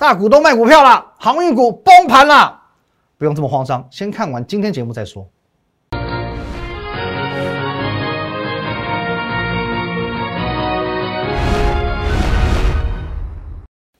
[0.00, 2.60] 大股东卖股票了，航运股崩盘了，
[3.18, 5.26] 不用这么慌张，先看完今天节目再说。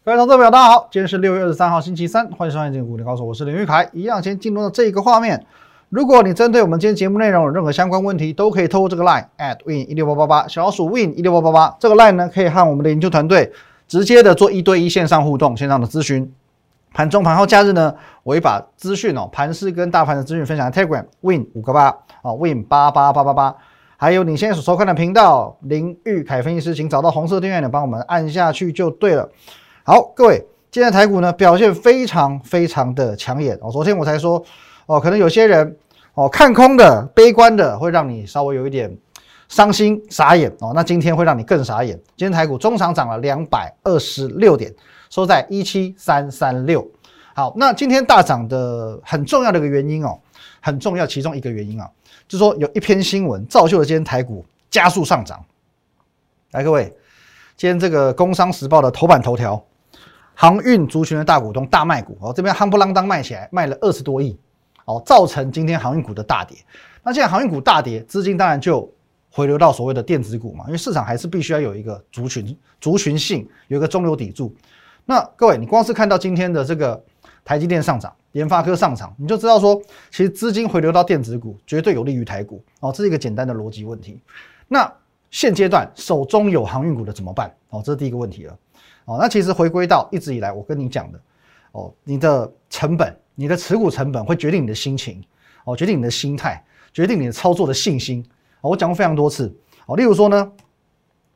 [0.04, 3.91] 各位投资者，大家好，今天是六月二十三号，星期三，欢迎收看《今日股林高手》，我是林玉凯。
[3.93, 5.45] 一样，先进入到这一个画面。
[5.89, 13.53] 如果你针对我们今天节目内容有任何相关问题，都可以透过这个 line at win 一六八八八，小老鼠 win 一六八八八，这个 line 呢可以和我们的研究团队
[13.89, 16.32] 直接的做一对一线上互动，线上的咨询。
[16.93, 21.87] 盘中、盘后、假日呢，我会把资讯哦，盘市跟大盘的资讯分享在 Telegram win 五个八
[22.23, 23.55] 啊，win 八八八八八。
[23.97, 29.28] 还有你现在所收看的频道林玉凯分析师，请找到红色订阅钮，帮我们按下去就对了。
[29.83, 33.70] 好，各位，今天台股呢表现非常非常的抢眼哦。
[33.70, 34.42] 昨天我才说
[34.86, 35.77] 哦，可能有些人
[36.14, 38.97] 哦看空的、悲观的，会让你稍微有一点
[39.48, 40.73] 伤心、傻眼哦。
[40.75, 41.97] 那今天会让你更傻眼。
[42.16, 44.73] 今天台股中场涨了两百二十六点，
[45.11, 46.87] 收在一七三三六。
[47.34, 50.19] 好，那今天大涨的很重要的一个原因哦，
[50.61, 51.91] 很重要其中一个原因啊，
[52.27, 55.45] 就是说有一篇新闻造就了今天台股加速上涨。
[56.53, 56.84] 来，各位，
[57.56, 59.62] 今天这个《工商时报》的头版头条。
[60.41, 64.39] 航运族群的大股东大卖股哦，这边夯不啷当卖起来，卖了二十多亿
[64.84, 66.56] 哦，造成今天航运股的大跌。
[67.03, 68.89] 那现在航运股大跌，资金当然就
[69.39, 74.53] 回流到所谓的电子股嘛，因为市场还是必须要有一个族群族群性，有一个中流砥柱。
[75.05, 77.00] 那各位，你光是看到今天的这个
[77.44, 84.20] 台积电上涨，联发科上涨，你就知道说，其实资金回流到电子股绝对有利于台股哦，这是一个简单的逻辑问题。
[84.66, 84.92] 那
[85.31, 87.55] 现阶段手中有航运股的怎么办？
[87.70, 88.59] 哦，这是第一个问题了。
[89.05, 91.20] 哦，那其实回归到一直以来我跟你讲的，
[91.70, 95.22] 哦，你的成本，你的持股成本会决定你的心情，
[95.62, 96.61] 哦，决定你的心态，
[96.92, 98.27] 决定你的操作的信心。
[98.61, 99.56] 我讲过非常多次。
[99.87, 100.53] 哦，例如说呢，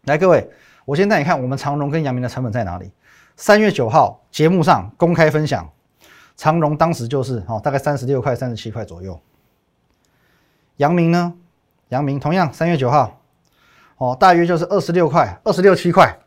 [0.03, 0.51] 来各位，
[0.84, 2.92] 我先带你看我们长荣跟阳明的成本在哪里。
[3.37, 5.70] 三月九号节目上公开分享，
[6.37, 9.19] 长荣当时就是哦，大概三十六块、三十七块左右。
[10.77, 11.34] 阳明呢，
[11.89, 13.20] 阳明同样三月九号，
[13.96, 16.19] 哦，大约就是二十六块、二十六七块。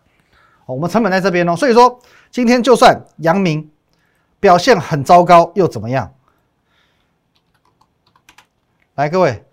[0.66, 2.00] 哦我们成本在这边哦，所以说
[2.32, 3.72] 今天就算阳明
[4.40, 6.12] 表现很糟糕又怎么样？
[8.96, 9.45] 来，各位，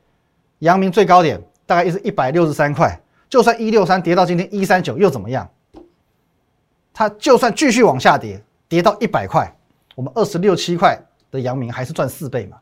[0.62, 5.48] 阳明最高点大概是一百六十三块，就算一六三跌到今天一三九又怎么样？
[6.94, 9.52] 它就算继续往下跌，跌到一百块，
[9.96, 10.96] 我们二十六七块
[11.32, 12.56] 的阳明还是赚四倍嘛。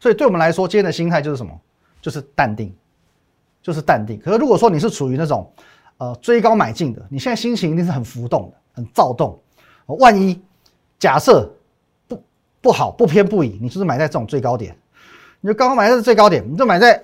[0.00, 1.58] 所以对我们来说，今天的心态就是什么？
[2.02, 2.74] 就是淡定，
[3.62, 4.20] 就是淡定。
[4.20, 5.50] 可是如果说你是处于那种，
[5.96, 9.40] 呃，追高买进的，你现在心情一定是很浮动的，很躁动。
[9.86, 10.38] 万一
[10.98, 11.50] 假设
[12.06, 12.22] 不
[12.60, 14.76] 不好，不偏不倚，你就是买在这种最高点，
[15.40, 17.02] 你就刚刚买在最高点，你就买在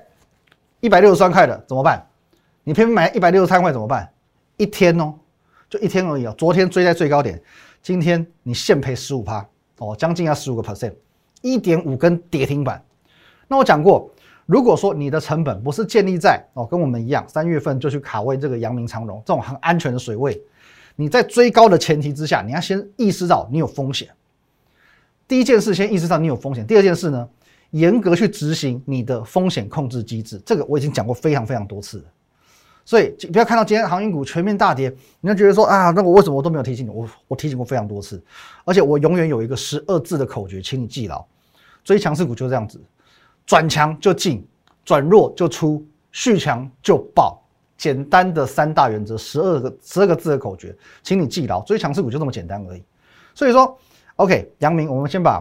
[0.82, 2.04] 一百六十三块的，怎么办？
[2.64, 4.12] 你偏偏买一百六十三块怎么办？
[4.56, 5.14] 一天哦，
[5.70, 6.34] 就一天而已哦。
[6.36, 7.40] 昨天追在最高点，
[7.80, 9.46] 今天你现赔十五趴
[9.78, 10.92] 哦，将近要十五个 percent，
[11.40, 12.84] 一点五根跌停板。
[13.48, 14.10] 那我讲过。
[14.44, 20.38] 如果说你的成本不是建立在哦跟我们一样三月份就去卡位这个阳明长荣这种很安全的水位，
[20.96, 24.08] 你在追高的前提之下，你要先意识到你有风险。
[25.28, 27.26] 第一件事先意识到你有风险，第二件事呢，
[27.72, 30.40] 严格去执行你的风险控制机制。
[30.46, 32.04] 这个我已经讲过非常非常多次了。
[32.84, 36.90] 所以不要看到今天航运股全面大跌，你就觉得说啊，那我为什么我都没有提醒你？
[36.90, 38.20] 我我提醒过非常多次，
[38.64, 41.24] 而且我永远有一个十二字的口诀，请你记牢：
[41.84, 42.80] 追强势股就这样子。
[43.46, 44.44] 转强就进，
[44.84, 47.40] 转弱就出，续强就爆，
[47.78, 51.62] 简单的三大原则，十二个十二个字的口诀，请你记牢。
[51.62, 52.82] 追强势股就这么简单而已。
[53.32, 53.78] 所以说
[54.16, 55.40] ，OK，杨明，我们先把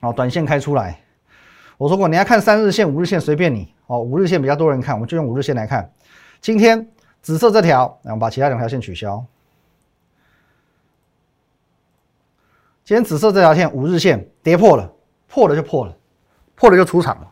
[0.00, 1.00] 哦短线开出来。
[1.78, 4.00] 我说过，你要看三日线、五日线随便你哦。
[4.00, 5.92] 五日线比较多人看，我们就用五日线来看。
[6.40, 6.88] 今天
[7.22, 9.24] 紫色这条，然后把其他两条线取消。
[12.84, 14.92] 今天紫色这条线五日线跌破了，
[15.28, 15.96] 破了就破了。
[16.54, 17.30] 破了就出场了，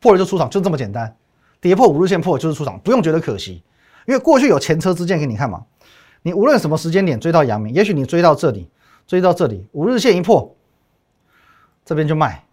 [0.00, 1.16] 破了就出场，就这么简单。
[1.60, 3.62] 跌破五日线破就是出场，不用觉得可惜，
[4.04, 5.64] 因为过去有前车之鉴给你看嘛。
[6.22, 8.68] 你无论什么时间点追到阳明，也许你追到这里，
[9.06, 10.56] 追到这里，五日线一破，
[11.84, 12.44] 这边就卖，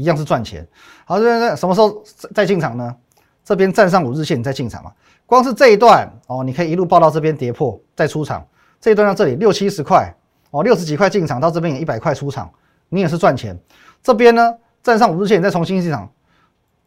[0.00, 0.66] 一样是赚钱。
[1.04, 2.02] 好，这边什么时候
[2.34, 2.96] 再进场呢？
[3.44, 4.92] 这边站上五日线你再进场嘛。
[5.26, 8.46] 光是这一段哦，你可以一路报到这边跌破再出场，
[8.80, 10.12] 这一段到这里六七十块
[10.50, 12.50] 哦，六十几块进场到这边也一百块出场，
[12.88, 13.58] 你也是赚钱。
[14.02, 14.54] 这边呢？
[14.82, 16.10] 站上五日线，你再重新进场，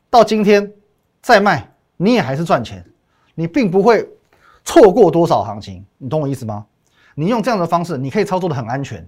[0.10, 0.74] 到今天
[1.21, 2.83] 再卖，你也还是赚钱，
[3.36, 4.10] 你并不会
[4.65, 6.65] 错过多少行情，你懂我意思吗？
[7.13, 9.07] 你用这样的方式，你可以操作的很安全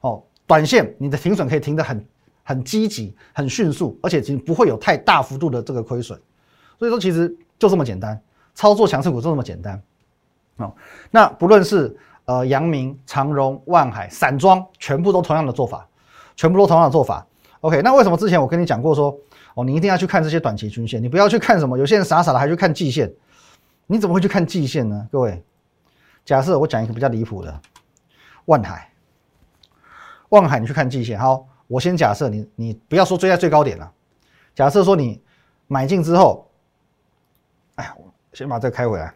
[0.00, 0.22] 哦。
[0.46, 2.02] 短线你的停损可以停得很
[2.44, 6.16] 很积极、很迅速，而且其实不会有太大幅度的这个亏损。
[6.78, 8.22] 所以说，其实就这么简单，
[8.54, 9.82] 操作强势股就这么简单
[10.58, 10.72] 哦。
[11.10, 11.96] 那不论是
[12.26, 15.86] 呃，阳明、长荣、万海、散装，全部都同样的做法，
[16.36, 17.26] 全部都同样的做法。
[17.60, 19.14] OK，那为什么之前我跟你讲过说，
[19.54, 23.12] 哦，你一定要去看这些短期均线，你不要去看什么，有些人傻傻的还去看季线，
[23.86, 25.06] 你怎么会去看季线呢？
[25.12, 25.42] 各位，
[26.24, 27.60] 假设我讲一个比较离谱的，
[28.46, 28.90] 万海，
[30.30, 33.90] 万海，你去看季线，好，我先假设你，你不要说追在最高点了，
[34.54, 35.20] 假设说你
[35.66, 36.48] 买进之后，
[37.76, 37.94] 哎呀，
[38.32, 39.14] 先把这个开回来。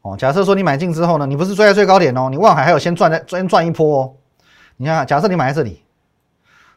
[0.00, 4.14] 哦，假设说你买进之后呢，你不是追在最高点哦，你望海还有先赚在先赚一波哦。
[4.76, 5.82] 你看，假设你买在这里，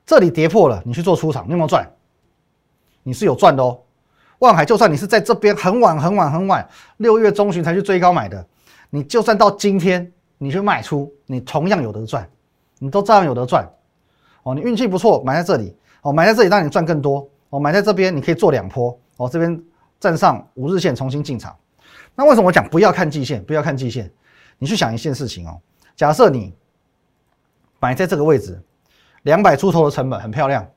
[0.06, 1.90] 这里跌破了，你去做出场，你有没有赚？
[3.02, 3.80] 你是有赚的哦。
[4.40, 6.68] 望海就算你是在这边很晚很晚很晚，
[6.98, 8.46] 六月中旬才去追高买的，
[8.90, 12.30] 你就算到今天你去卖出，你同样有得赚，
[12.78, 13.68] 你都照样有得赚。
[14.46, 17.28] 哦，你运气不错，买在这里，哦，买在这里让你赚更多。
[17.50, 19.60] 哦，买在这边你可以做两波，哦，这边
[20.00, 21.56] 站上五日线重新进场。
[22.14, 23.44] 那为什么我讲不要看季线？
[23.44, 24.12] 不要看季线，
[24.60, 25.60] 你去想一件事情哦。
[25.96, 26.54] 假设你
[27.80, 28.62] 买在这个位置，
[29.24, 30.68] 两百出头的成本很漂亮，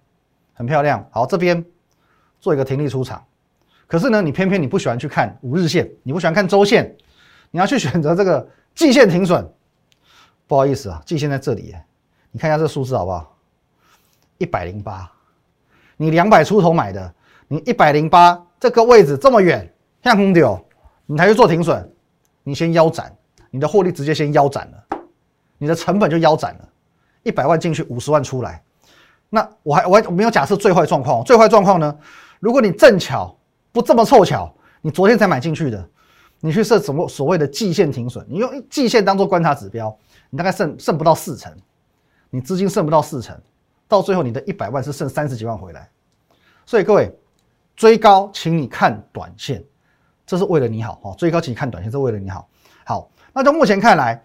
[0.55, 1.07] 很漂亮。
[1.11, 1.63] 好，这边
[2.41, 3.23] 做一个停利出场。
[3.87, 6.97] 可是呢，你偏偏你不喜欢去看五日线，你不喜欢看周线，
[7.51, 9.47] 你要去选择这个季线停损。
[10.47, 11.75] 不好意思啊，季线在这里，
[12.31, 13.38] 你看一下这个数字好不好？
[14.39, 15.11] 一百零八，
[15.97, 17.15] 你两百出头买的，
[17.49, 19.71] 你一百零八这个位置这么远，
[20.03, 20.59] 像空丢。
[21.11, 21.91] 你还去做停损，
[22.43, 23.11] 你先腰斩，
[23.51, 24.99] 你的获利直接先腰斩了，
[25.57, 26.69] 你的成本就腰斩了，
[27.23, 28.63] 一百万进去五十万出来，
[29.31, 31.99] 那我还我还没有假设最坏状况，最坏状况呢？
[32.41, 33.35] 如果你正巧
[33.73, 35.89] 不这么凑巧，你昨天才买进去的，
[36.41, 39.97] 你去设什么所谓的季线停损，你用季线当做观察指标，
[40.29, 41.51] 你大概剩剩不到四成，
[42.29, 43.35] 你资金剩不到四成，
[43.89, 45.89] 到最后你的一百万是剩三十几万回来，
[46.67, 47.11] 所以各位
[47.75, 49.65] 追高，请你看短线。
[50.27, 52.47] 这是为了你好哦，追高请你看短线是为了你好。
[52.85, 54.23] 好，那从目前看来，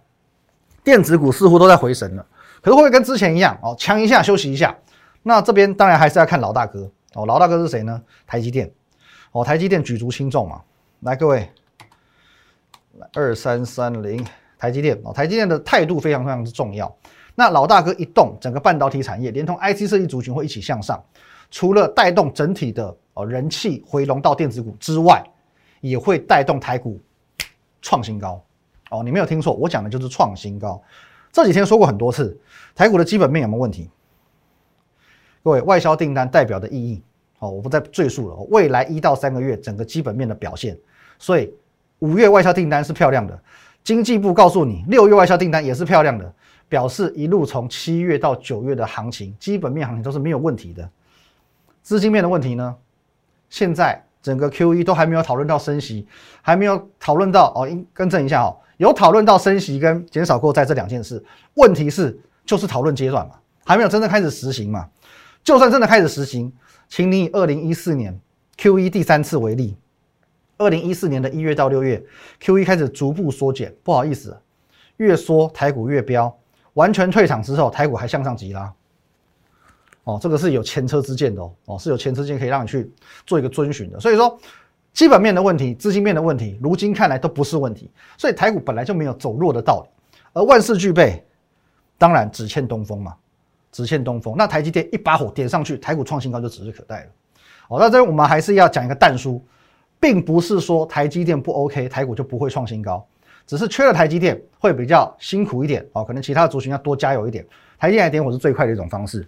[0.84, 2.28] 电子股似乎都在回神了，
[2.62, 4.76] 可是会不会跟之前一样哦，强一下休息一下？
[5.22, 8.04] 那这边当然还是要看老大哥哦，老大哥是谁呢？
[8.28, 8.70] 台积电
[9.32, 10.62] 哦，台积电举足轻重嘛。
[11.00, 11.50] 来，各位，
[13.14, 14.26] 二三三零，
[14.58, 16.94] 台积电哦，台积电的态度非常非常之重要。
[17.36, 21.04] 那老大哥一动，整个半导体产业连同 IC 设计族群会一起向上，
[21.52, 25.24] 除了带动整体的哦人气回笼到电子股之外。
[25.84, 26.98] 也会带动台股
[27.82, 28.42] 创新高
[28.90, 30.82] 哦，你没有听错，我讲的就是创新高。
[31.30, 32.40] 这几天说过很多次，
[32.74, 33.90] 台股的基本面有没有问题？
[35.44, 37.04] 各位，外销订单代表的意义
[37.40, 38.36] 哦，我不再赘述了。
[38.50, 40.80] 未来一到三个月整个基本面的表现，
[41.20, 41.54] 所以
[42.00, 43.38] 五月外销订单是漂亮的，
[43.84, 46.34] 经济部告诉你六月外销订单也是漂亮的，
[46.68, 50.90] 表示一路从七月到九月的行情，基本面行情都是没有问题的。
[51.82, 52.76] 资金面的问题呢？
[53.50, 54.04] 现在。
[54.24, 56.08] 整个 Q E 都还没有讨论到升息，
[56.42, 61.22] 还没有讨论到哦，应更正一下哦，有讨论到升息跟减少购债这两件事。
[61.56, 64.90] 问题是就是讨论阶段嘛，还没有真正开始实行嘛。
[65.44, 66.50] 就算真的开始实行，
[66.88, 68.18] 请你以二零一四年
[68.56, 69.76] Q E 第三次为例，
[70.58, 72.02] 二零一四年的一月到六月
[72.40, 74.40] ，Q E 开始逐步缩减，不好意思，
[74.96, 76.34] 越缩台股越飙，
[76.74, 78.74] 完全退场之后，台股还向上急拉。
[80.06, 82.92] 哦，这个是有前车之鉴的哦，哦是有前车之鉴可以让你去
[83.26, 84.00] 做一个遵循的。
[84.00, 84.38] 所以说，
[84.92, 87.90] 基本面的问题、资金面的问题，如今看来都不是问题。
[88.18, 91.26] 所以台股本来就没有走弱的道理，而万事俱备，
[91.98, 93.16] 当然只欠东风嘛，
[93.72, 94.36] 只欠东风。
[94.38, 97.10] 那台积电一把火点上去，台股创新高就指日可待了。
[97.70, 99.42] 哦，那这我们还是要讲一个淡书，
[100.02, 103.08] 并不是说台积电不 OK，台股就不会创新高，
[103.46, 107.46] 只是缺了台积电会比较辛苦一点哦，可能其他的族群要多加油一点。
[107.80, 109.28] 台积电点火是最快的一种方式。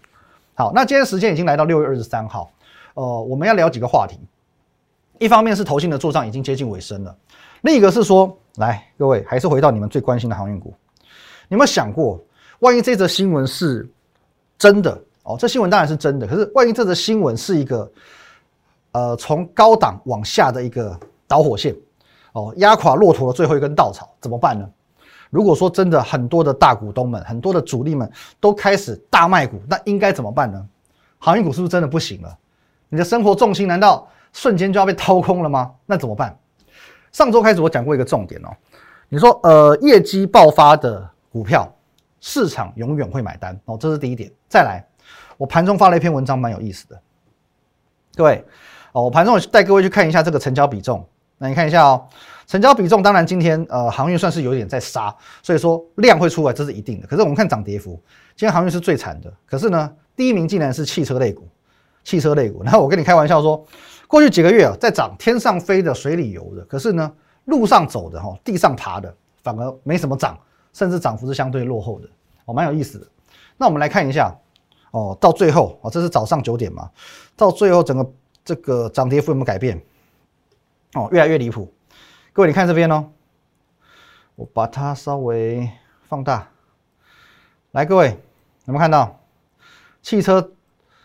[0.53, 2.49] 好，那今天时间已经来到六月二十三号，
[2.93, 4.17] 呃，我们要聊几个话题。
[5.19, 7.15] 一方面是投信的做账已经接近尾声了，
[7.61, 10.73] 另一个是说，来各位还是回到你们最关心的航运股，
[11.49, 12.21] 有没有想过，
[12.59, 13.89] 万一这则新闻是
[14.57, 15.37] 真的哦？
[15.39, 17.91] 这新闻当然是真的，可是万一这则新闻是一个
[18.91, 21.75] 呃从高档往下的一个导火线
[22.35, 24.69] 哦，压垮骆驼的最后一根稻草，怎么办呢？
[25.29, 28.09] 如果说真的很多的大股东们、很多的主力们
[28.41, 30.65] 都开始大卖股，那应该怎么办呢？
[31.17, 32.37] 航运股是不是真的不行了？
[32.89, 35.71] 你的生活重心难道瞬间就要被掏空了吗？
[35.85, 36.37] 那怎么办？
[37.13, 38.49] 上周开始我讲过一个重点哦，
[39.07, 41.73] 你说呃业绩爆发的股票，
[42.19, 44.29] 市场永远会买单哦，这是第一点。
[44.49, 44.85] 再来，
[45.37, 46.99] 我盘中发了一篇文章，蛮有意思的。
[48.13, 48.45] 各位
[48.91, 51.05] 哦，我盘中带各位去看一下这个成交比重，
[51.37, 52.07] 那你看一下哦。
[52.47, 55.11] 成交比重当然今天呃航运算是有点在杀，
[55.41, 57.07] 所以说量会出来这是一定的。
[57.07, 57.99] 可是我们看涨跌幅，
[58.35, 59.33] 今天航运是最惨的。
[59.47, 61.47] 可是呢，第一名竟然是汽车类股，
[62.03, 62.61] 汽车类股。
[62.61, 63.65] 然后我跟你开玩笑说，
[64.07, 67.11] 过去几个月啊在涨天上飞的、水里游的，可是呢
[67.45, 69.11] 路上走的哈、地上爬的
[69.41, 70.37] 反而没什么涨，
[70.71, 72.07] 甚至涨幅是相对落后的，
[72.45, 73.07] 哦，蛮有意思的。
[73.57, 74.31] 那我们来看一下，
[74.91, 76.87] 哦，到最后哦，这是早上九点嘛，
[77.35, 78.07] 到最后整个
[78.43, 79.81] 这个涨跌幅有没有改变？
[80.95, 81.71] 哦，越来越离谱。
[82.31, 83.11] 各位，你看这边哦，
[84.35, 85.69] 我把它稍微
[86.07, 86.47] 放大。
[87.71, 88.07] 来，各位
[88.65, 89.19] 有没有看到
[90.01, 90.51] 汽车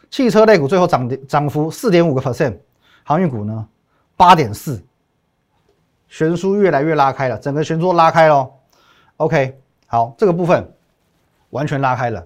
[0.09, 2.57] 汽车类股最后涨跌涨幅四点五个 percent，
[3.03, 3.69] 航运股呢
[4.17, 4.81] 八点四，
[6.09, 8.53] 悬殊越来越拉开了，整个悬殊拉开喽。
[9.17, 10.73] OK，好，这个部分
[11.51, 12.25] 完全拉开了。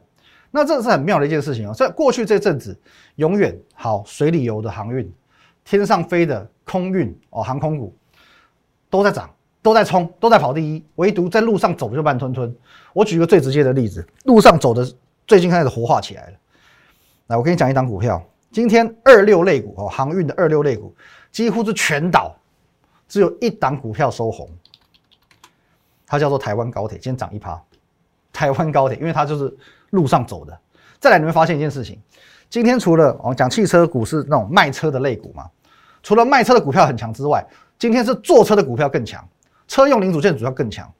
[0.51, 2.79] 那这是很妙的一件事情哦，在过去这阵子，
[3.17, 5.11] 永远好水里游的航运，
[5.65, 7.95] 天上飞的空运哦，航空股。
[8.91, 9.29] 都在涨，
[9.61, 12.55] 都在冲，都在跑第一，唯独在路上走就慢吞吞。
[12.93, 14.89] 我举个最直接的例子，路上走的
[15.27, 16.33] 最近开始活化起来了。
[17.27, 20.95] 来，我跟你讲一档股票，今天二六类股哦，航运的二六类股
[21.33, 22.37] 几乎是全倒，
[23.09, 24.49] 只有一档股票收红，
[26.07, 27.61] 它叫做台湾高铁，今天涨一趴。
[28.33, 29.53] 台湾高铁，因为它就是
[29.91, 30.57] 路上走的。
[31.01, 32.01] 再来，你会发现一件事情，
[32.49, 35.51] 今天除了哦讲汽车股是那种卖车的类股嘛，
[36.05, 37.45] 除了卖车的股票很强之外，
[37.79, 39.27] 今天是坐车的股票更强，
[39.67, 40.93] 车用零组件主要更强，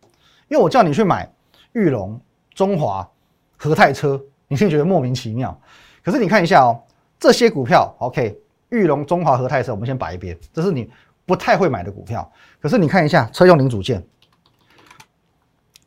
[0.49, 1.31] 因为我叫你去买
[1.73, 2.19] 玉龙、
[2.55, 3.07] 中华、
[3.59, 4.19] 和泰车，
[4.49, 5.61] 你先觉得莫名其妙。
[6.03, 6.83] 可是你看一下哦，
[7.21, 10.91] 这些股票，OK，玉龙、中华、和泰车，我们先摆一边，这是你
[11.27, 12.33] 不太会买的股票。
[12.59, 14.03] 可是你看一下车用零组件，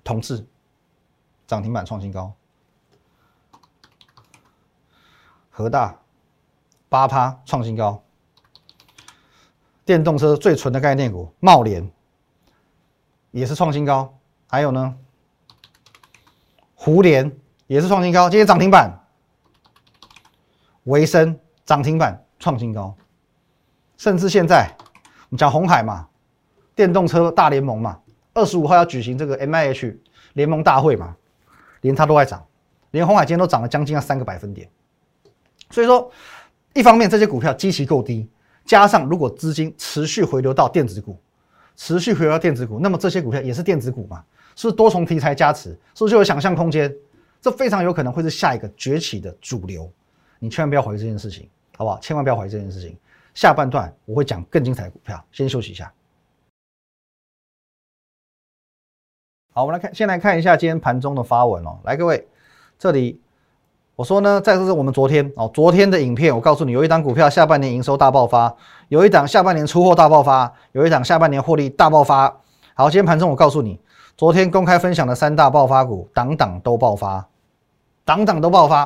[0.03, 0.45] 同志
[1.47, 2.31] 涨停板创新高，
[5.49, 5.99] 和大
[6.87, 8.03] 八趴创新高。
[9.87, 11.89] 电动车最纯的概念股，茂联
[13.31, 14.13] 也是创新高，
[14.45, 14.93] 还有呢，
[16.75, 17.31] 胡联
[17.67, 18.91] 也是创新高，今天涨停板，
[20.83, 22.93] 维生涨停板创新高，
[23.95, 26.09] 甚至现在我们讲红海嘛，
[26.75, 28.01] 电动车大联盟嘛，
[28.33, 29.97] 二十五号要举行这个 M I H
[30.33, 31.15] 联盟大会嘛，
[31.79, 32.45] 连它都在涨，
[32.91, 34.69] 连红海今天都涨了将近要三个百分点，
[35.69, 36.11] 所以说，
[36.73, 38.29] 一方面这些股票基期够低。
[38.67, 41.17] 加上，如果资金持续回流到电子股，
[41.77, 44.23] 持续回流到电子股，那么这些股票也是电子股嘛？
[44.57, 45.69] 是不是多重题材加持？
[45.69, 46.93] 是不是就有想象空间？
[47.39, 49.89] 这非常有可能会是下一个崛起的主流。
[50.39, 51.97] 你千万不要怀疑这件事情，好不好？
[51.99, 52.97] 千万不要怀疑这件事情。
[53.33, 55.93] 下半段我会讲更精彩的股票，先休息一下。
[59.53, 61.79] 好，我们来看，先来看一下今天盘中的发文哦。
[61.85, 62.27] 来，各位，
[62.77, 63.21] 这里。
[63.97, 68.55] 我说呢，在这是我们昨天哦，昨天的影片，我告诉你，有一档股票下半年营收大爆发，
[68.89, 72.31] 有一档下半年出货大爆发，有一档下半年获利大爆发。
[72.75, 73.79] 好，今天盘中我告诉你，
[74.15, 77.27] 昨天公开分享的三大爆发股，档档都爆发，
[78.05, 78.83] 档档都爆发。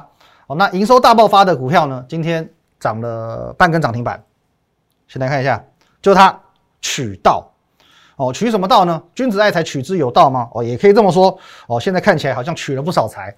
[0.48, 2.50] 哦，那营收大爆发的股票呢，今天
[2.80, 4.24] 涨了半根涨停板。
[5.10, 5.62] 先来看一下，
[6.02, 6.40] 就是它
[6.80, 7.52] 取道
[8.16, 9.04] 哦，取什么道呢？
[9.14, 10.48] 君子爱财，取之有道吗？
[10.54, 11.38] 哦，也可以这么说
[11.68, 11.78] 哦。
[11.78, 13.36] 现在看起来好像取了不少财。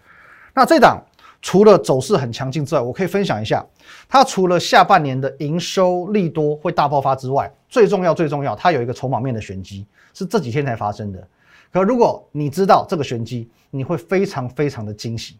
[0.53, 1.01] 那这档。
[1.43, 3.63] 除了走势很强劲之外，我可以分享一下，
[4.07, 11.27] 它除了下半年的营收利多会大爆发之外，最重要最重要，它有一个筹码面的玄机，是这几天才发生的。
[11.69, 15.37] 可如果你知道这个玄机，你会非常非常的惊喜。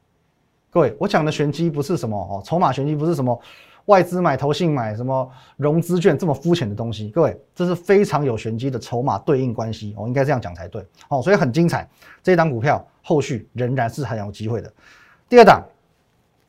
[0.69, 3.39] 各位，我讲的玄机不是什么哦，筹码玄机不是什么
[3.85, 7.07] 外资买、投信买什么融资券这么肤浅的东西。
[7.11, 11.21] 各位，这是非常有玄机的筹码对应关系，我应该这样讲才对哦。
[11.21, 11.89] 所以很精彩，
[12.21, 14.69] 这一档股票后续仍然是很有机会的。
[15.29, 15.63] 第二档。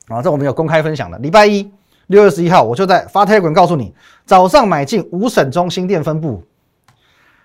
[0.07, 1.17] 啊，这我们有公开分享的。
[1.19, 1.71] 礼拜一
[2.07, 3.93] 六月十一号，我就在发 Telegram 告诉你，
[4.25, 6.43] 早上买进五省中心店分部。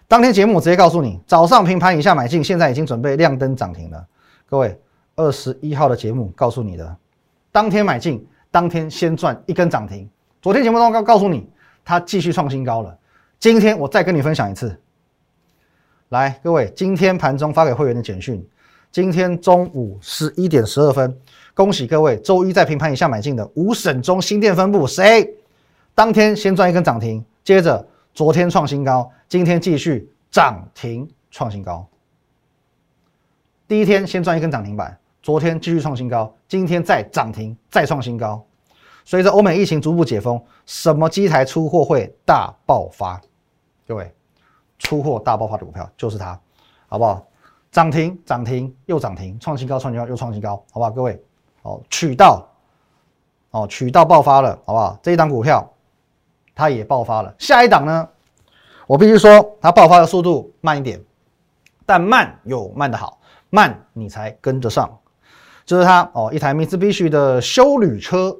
[0.06, 4.06] 当天节目我直接告诉你，早上平盘以下买进，现在已经准备亮灯涨停了。
[4.48, 4.78] 各位，
[5.16, 6.96] 二十一号的节目告诉你的，
[7.52, 10.08] 当天买进，当天先赚一根涨停。
[10.42, 11.48] 昨天节目中告告诉你，
[11.84, 12.96] 它继续创新高了。
[13.38, 14.78] 今天我再跟你分享一次。
[16.08, 18.44] 来，各位，今天盘中发给会员的简讯，
[18.92, 21.16] 今天中午十一点十二分。
[21.54, 25.32] 恭喜各位，周一在平盘以下买进的五省中新店分布，谁
[25.94, 31.86] 当天先赚一根涨停，接着昨天创新高，今天继续涨停创新高。
[33.68, 38.44] 第一天先赚一根涨停板，昨天继续创新高，今天再涨停再创新高。
[39.04, 43.20] 随着欧美疫情逐步解封，什么机台出货会大爆发？
[43.86, 44.12] 各位，
[44.80, 46.40] 出货大爆发的股票就是它，
[46.88, 47.24] 好不好？
[47.72, 50.90] 涨停涨停又涨停，创新高创新高又创新高，好不好？
[50.90, 51.22] 各位。
[51.62, 52.48] 哦，渠道，
[53.50, 54.98] 哦，渠道爆发了，好不好？
[55.02, 55.70] 这一档股票，
[56.54, 57.34] 它也爆发了。
[57.38, 58.08] 下一档呢？
[58.86, 60.98] 我必须说，它爆发的速度慢一点，
[61.84, 64.90] 但慢有慢的好，慢你才跟得上。
[65.66, 68.34] 就是它哦，一台 Mitsubishi 的修旅车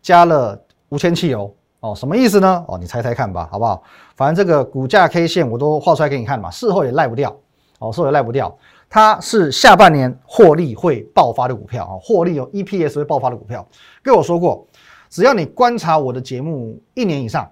[0.00, 0.58] 加了
[0.88, 2.64] 无铅汽油哦，什么意思呢？
[2.66, 3.82] 哦，你猜猜看吧，好不好？
[4.16, 7.36] 反正这个股价 K 线我都画出来给你看嘛，事后也赖不掉
[7.80, 8.56] 哦，事后也赖不掉。
[8.94, 13.66] 它是下半年获利会爆发的股票啊，获利有 EPS 会爆发的股票。
[14.02, 14.66] 跟我说过，
[15.08, 17.50] 只要你观察我的节目一年以上，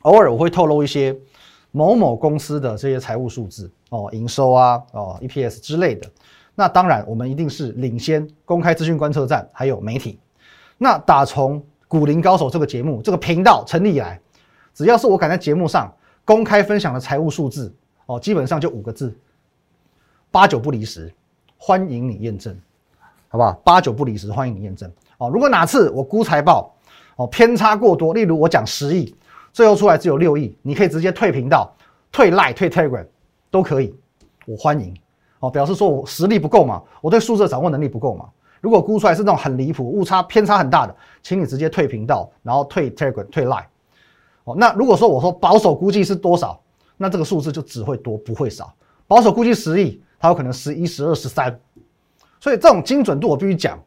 [0.00, 1.14] 偶尔我会透露一些
[1.72, 6.08] 某某公司的这些财务数字哦，营收啊，哦 EPS 之类的。
[6.54, 10.18] 那当然，我们一定是领先公开资讯观测站还有媒体。
[10.78, 14.18] 那打从股林高手这个节目这个频道成立以来，
[14.72, 15.94] 只要是我敢在节目上
[16.24, 17.70] 公开分享的财务数字
[18.06, 19.14] 哦，基本上就五个字。
[20.36, 21.10] 八九不离十，
[21.56, 22.54] 欢迎你验证，
[23.28, 23.54] 好不好？
[23.64, 25.30] 八九不离十，欢迎你验证哦。
[25.30, 26.76] 如果哪次我估财报
[27.16, 29.16] 哦偏差过多，例如我讲十亿，
[29.50, 31.74] 最后出来只有六亿，你可以直接退频道、
[32.12, 33.06] 退 Line、退 Telegram
[33.50, 33.94] 都可以，
[34.44, 34.94] 我欢迎
[35.40, 35.48] 哦。
[35.48, 38.28] 表示说我实力不够嘛，我对数字掌握能力不够嘛。
[38.60, 43.64] 如果估出来是那种很离谱、误差偏差很大的，请你直接退频道，然后退 Telegram、退 Line
[44.44, 44.54] 哦。
[44.54, 46.60] 那如果说我说保守估计是多少，
[46.98, 48.70] 那这个数字就只会多不会少。
[49.06, 50.02] 保守估计十亿。
[50.26, 51.56] 它有可能十一、十二、十三，
[52.40, 53.78] 所以这种精准度我必须讲，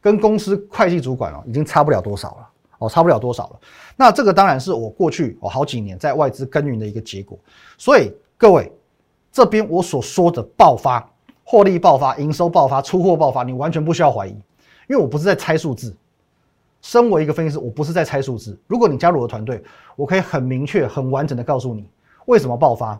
[0.00, 3.60] 跟公司会计主管哦已经差不了多少了哦，差不了多少了。
[3.96, 7.38] 那这个当然是我过去哦好几年在外资耕耘的一个结果。
[7.78, 8.70] 所以各位
[9.32, 11.10] 这边我所说的爆发、
[11.44, 14.32] 获利爆发、营收爆发、出货爆发，你完全不需要怀疑，
[14.86, 15.96] 因为我不是在猜数字。
[16.82, 18.58] 身为一个分析师，我不是在猜数字。
[18.66, 19.62] 如果你加入我的团队，
[19.96, 21.86] 我可以很明确、很完整的告诉你
[22.24, 22.98] 为什么爆发。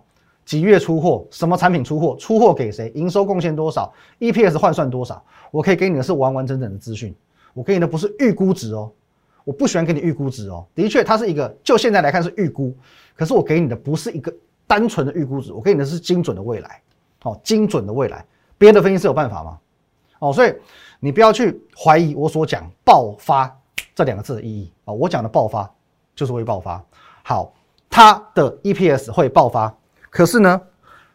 [0.50, 1.25] 几月出货？
[1.30, 2.16] 什么产品出货？
[2.19, 2.90] 出货给谁？
[2.97, 5.25] 营收贡献多少？EPS 换算多少？
[5.52, 7.14] 我可以给你的是完完整整的资讯。
[7.54, 8.90] 我给你的不是预估值哦，
[9.45, 10.66] 我不喜欢给你预估值哦。
[10.75, 12.75] 的确，它是一个，就现在来看是预估，
[13.14, 14.35] 可是我给你的不是一个
[14.66, 16.83] 单纯的预估值，我给你的是精准的未来。
[17.23, 18.26] 哦，精准的未来，
[18.59, 19.57] 别的分析师有办法吗？
[20.19, 20.52] 哦，所以
[20.99, 23.57] 你不要去怀疑我所讲爆发
[23.95, 24.92] 这两个字的意义啊。
[24.92, 25.73] 我讲的爆发
[26.16, 26.85] 就是会爆发。
[27.23, 27.54] 好，
[27.88, 29.73] 它的 EPS 会爆发。
[30.11, 30.61] 可是呢，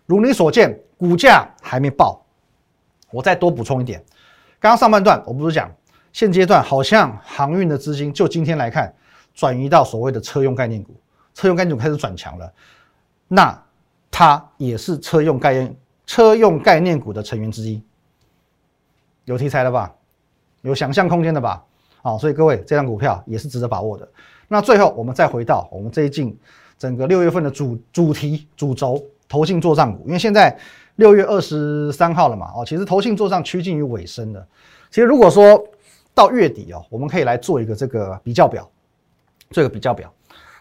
[0.06, 2.26] 如你所见，股价还没爆。
[3.12, 4.04] 我再多补充一点，
[4.60, 5.72] 刚刚上半段我不是讲，
[6.12, 8.94] 现阶段好像航运的资金就今天来看，
[9.34, 10.94] 转移到所谓的车用概念股，
[11.34, 12.52] 车用概念股开始转强了。
[13.28, 13.64] 那
[14.10, 17.82] 它也是车用概念车用概念股的成员之一，
[19.26, 19.94] 有题材了吧？
[20.62, 21.64] 有想象空间的吧？
[22.02, 24.08] 好，所以各位这张股票也是值得把握的。
[24.48, 26.38] 那最后我们再回到我们这一进。
[26.78, 30.58] 整个六月份的主主题主轴，投信做账股，因为现在
[30.98, 34.46] 六月二十三号了嘛，哦，其实投信做账趋近于尾声了。
[34.90, 35.62] 其实如果说
[36.14, 38.70] 到月底哦，我们可以来做一个这个比较表，
[39.52, 40.12] 做一个比较表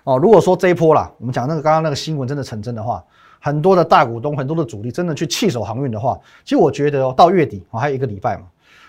[0.05, 0.19] 哦。
[0.19, 3.05] 如果说这一波啦，我们讲那个刚刚那个新闻真的成真的话，
[3.41, 8.45] 很多的大股东、很多的主力真的去弃守航运的话，其实我觉得哦，到月底哦还有一个礼拜嘛，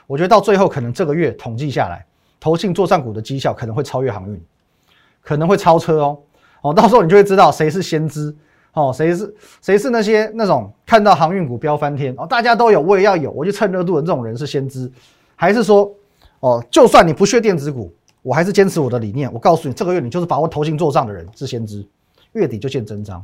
[0.07, 2.05] 我觉得到最后可能这个月统计下来，
[2.39, 4.41] 投信做账股的绩效可能会超越航运，
[5.21, 6.17] 可能会超车哦。
[6.61, 8.35] 哦，到时候你就会知道谁是先知，
[8.73, 14.91] 哦，谁是谁是那些那种看到航运股飙翻天，哦，大家都有，我也要有，我就蹭热度的这种人是先知，
[15.35, 15.91] 还是说，
[16.39, 21.85] 哦，就算你不屑电子股，我还是坚持我的理念，我告诉你，这个月你就是把握投信做账的人是先知，
[22.33, 23.23] 月底就见真章。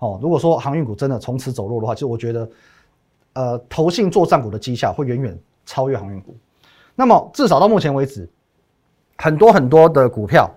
[0.00, 2.48] 哦，如果说航运股真的从此走弱的话，其实我觉得，
[3.34, 6.36] 呃，投信做账股的绩效会远远超越航运股。
[6.96, 8.28] 那么至少到目前为止，
[9.16, 10.50] 很多很多的股票。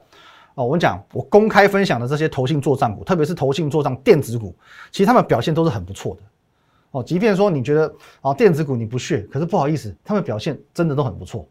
[0.57, 4.55] 哦，我们讲，我公开分享的这些投信做账股，特别是投信做账电子股，
[4.91, 6.21] 其实他们表现都是很不错的。
[6.89, 11.47] 哦，即便说你觉得啊电子股你不屑，可是不好意思，他们表现真的都很不错。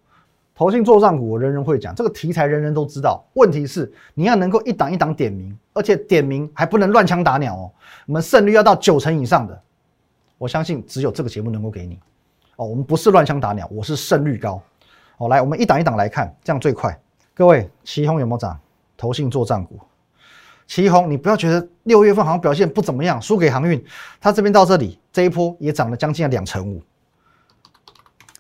[0.57, 3.25] 投信做账股，我人人会讲，这个题材人人都知道。
[3.35, 7.71] 问题是你要能够一档一档点名，而且点名还不能乱枪打鸟哦。
[8.09, 9.63] 我们胜率要到九成以上的，
[10.37, 11.97] 我相信只有这个节目能够给你。
[12.57, 14.61] 哦，我们不是乱枪打鸟，我是胜率高。
[15.19, 16.99] 哦，来，我们一档一档来看，这样最快。
[17.35, 18.59] 各位，旗宏有没有涨？
[18.97, 19.79] 投信做账股，
[20.67, 23.85] 旗宏，你不要觉得六月份好像表现不怎么样，输给航运。
[24.21, 26.83] 它这边到这里这一波也涨了将近两成五。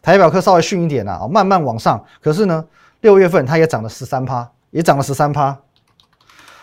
[0.03, 2.05] 台表科稍微逊一点啊，慢慢往上。
[2.21, 2.64] 可是呢，
[3.01, 5.59] 六月份它也涨了十三趴，也涨了十三趴。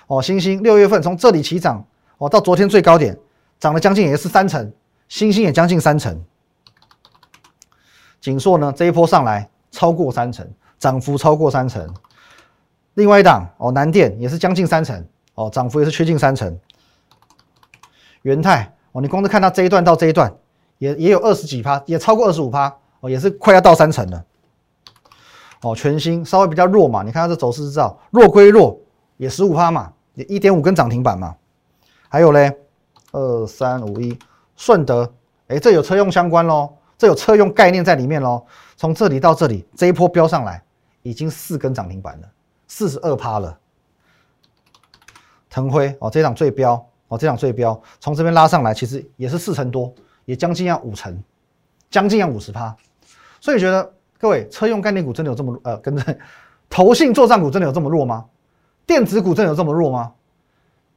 [0.07, 1.85] 哦，星星六月份从这里起涨，
[2.17, 3.17] 哦，到昨天最高点
[3.59, 4.71] 涨了将近也是三成，
[5.07, 6.23] 星星也将近三成。
[8.19, 11.93] 锦硕呢这一波上来超过三成，涨幅超过三成。
[12.95, 16.59] 另外一档哦，南电也是将近三成哦，涨幅也是趋近三成。
[18.21, 20.33] 元泰哦，你光是看它这一段到这一段，
[20.77, 24.23] 也也有二十几趴，也超过二十五趴哦，也是快要到三成了。
[25.61, 28.79] 哦，全新稍微比较弱嘛，你看它这走势知道，弱归弱，
[29.17, 31.35] 也十五趴嘛，也一点五根涨停板嘛。
[32.09, 32.55] 还有嘞，
[33.11, 34.17] 二三五一
[34.55, 35.11] 顺德，
[35.47, 38.45] 哎，这有车用相关喽，这有车用概念在里面喽。
[38.75, 40.61] 从这里到这里，这一波飙上来，
[41.01, 42.27] 已经四根涨停板了。
[42.75, 43.55] 四十二趴了，
[45.47, 46.73] 腾辉哦，这档最标
[47.07, 49.93] 哦，这档最标，从这边拉上来，其实也是四成多，
[50.25, 51.15] 也将近要五成
[51.91, 52.75] 将近要五十趴。
[53.39, 56.17] 所以觉得各位车用概念股真的有这么呃，跟着
[56.67, 58.25] 投信做账股真的有这么弱吗？
[58.87, 60.11] 电子股真的有这么弱吗？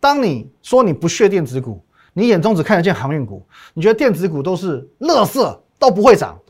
[0.01, 1.85] 当你说你不屑电子股，
[2.15, 6.41] 你眼中只看得见航运股，你觉得电子股都是垃圾，都不会涨，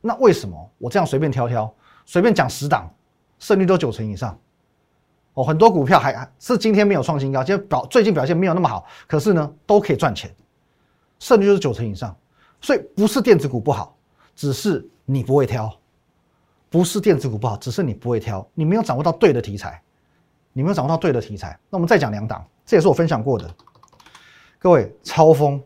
[0.00, 1.74] 那为什么我这样随便挑挑，
[2.06, 2.88] 随便讲十档，
[3.40, 4.38] 胜率都九成以上？
[5.44, 10.34] 很多股票还是今天没有创新高，今天表最近表现没有那么好，可是呢都可以赚钱，
[11.18, 12.16] 胜率就是九成以上，
[12.60, 13.96] 所以不是电子股不好，
[14.34, 15.72] 只是你不会挑，
[16.68, 19.80] 不是电子股不好，只是你不会挑，你没有掌握到对的题材，
[20.52, 21.58] 你没有掌握到对的题材。
[21.68, 23.48] 那我们再讲两档，这也是我分享过的，
[24.58, 25.62] 各位超风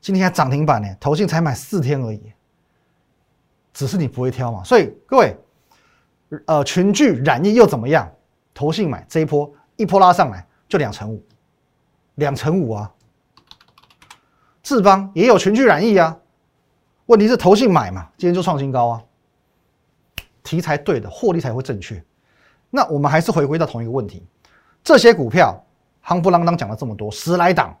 [0.00, 2.32] 今天涨停板呢，投信才买四天而已，
[3.72, 5.36] 只是你不会挑嘛，所以各位，
[6.46, 8.10] 呃，群聚染疫又怎么样？
[8.56, 11.22] 投信买这一波一波拉上来就两成五，
[12.14, 12.90] 两成五啊！
[14.62, 16.16] 智邦也有群聚染疫啊，
[17.04, 19.02] 问题是投信买嘛，今天就创新高啊！
[20.42, 22.02] 题材对的，获利才会正确。
[22.70, 24.24] 那我们还是回归到同一个问题：
[24.82, 25.62] 这些股票
[26.02, 27.76] 夯不啷当讲了这么多，十来档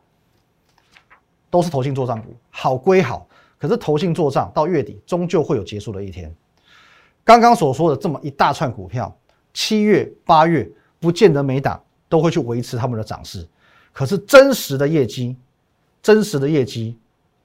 [1.48, 3.26] 都是投信做账股，好归好，
[3.58, 6.30] 可是投信做账到月底终究会有结束的一天。
[7.24, 9.16] 刚刚所说的这么一大串股票。
[9.56, 13.48] 七月、八月不见得每档都会去维持他们的涨势，
[13.90, 15.34] 可是真实的业绩、
[16.02, 16.98] 真实的业绩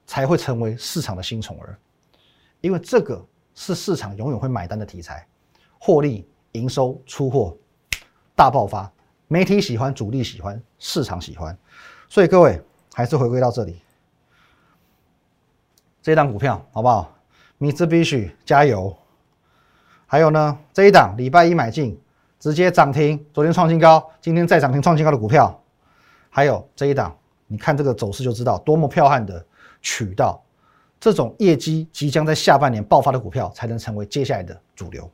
[0.05, 1.79] 才会成为市场的新宠儿，
[2.59, 5.25] 因为这个是市场永远会买单的题材，
[5.79, 7.57] 获利、营收、出货
[8.35, 8.91] 大爆发，
[9.29, 11.57] 媒体喜欢，主力喜欢，市场喜欢，
[12.09, 12.61] 所以各位
[12.93, 13.81] 还是回归到这里，
[16.01, 17.17] 这档股票好不好
[17.57, 18.97] ？Mitsubishi 加油！
[20.11, 21.97] 还有呢，这一档礼拜一买进，
[22.37, 25.57] 直接涨停，昨天创新高，今天再涨停创新高的股票，
[26.29, 27.15] 还有这一档，
[27.47, 29.41] 你看这个走势就知道多么彪悍的
[29.81, 30.43] 渠道，
[30.99, 35.09] 这种业绩即将在下半年爆发的股票，才能成为接下来的主流。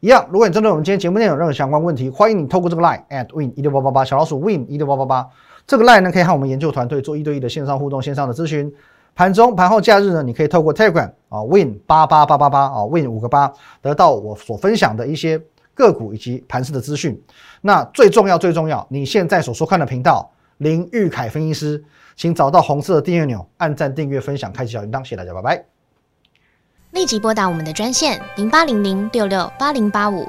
[0.00, 5.30] 一样，如果你针对我们今天节目内容有任何相关问题，欢迎你透过这个 line at win 一六八八八小老鼠 win 一六八八八
[5.64, 8.74] 这个 line 呢，可以和我们研究团队做一对一的线上互动、线上的咨询。
[9.14, 10.24] 盘中、盘后、假日呢？
[10.24, 15.40] 你可以透过 Telegram 啊，Win 八八八八八啊，Win 五个八，得到我所分享的一些
[15.72, 17.18] 个股以及盘式的资讯。
[17.62, 21.82] 那最重要、最重要，你现在所收看的频道林玉凯分析师，
[22.14, 25.64] 请找到红色的订阅钮，按赞、订阅、分享、开启小铃铛，谢谢大家，拜拜。
[26.90, 30.28] 立即拨打我们的专线零八零零六六八零八五